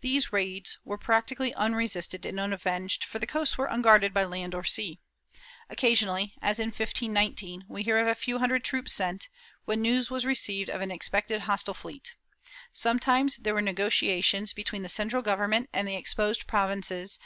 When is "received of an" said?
10.24-10.90